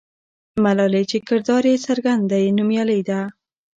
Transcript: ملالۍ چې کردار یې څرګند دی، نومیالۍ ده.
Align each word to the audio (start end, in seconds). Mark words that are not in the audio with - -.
ملالۍ 0.63 1.03
چې 1.11 1.17
کردار 1.27 1.63
یې 1.71 1.77
څرګند 1.85 2.23
دی، 2.31 2.45
نومیالۍ 2.57 3.01
ده. 3.09 3.19